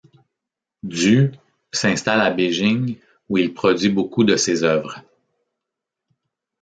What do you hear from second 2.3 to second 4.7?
Beijing où il produit beaucoup de ses